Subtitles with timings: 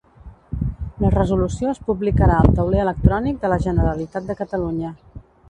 [1.03, 4.93] La resolució es publicarà al tauler electrònic de la Generalitat de Catalunya.